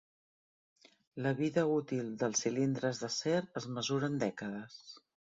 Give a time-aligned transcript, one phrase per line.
[1.25, 4.79] La vida útil dels cilindres d'acer es mesura en dècades.